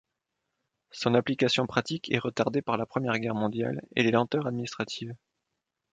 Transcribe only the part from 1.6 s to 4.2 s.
pratique est retardée par la première Guerre Mondiale et les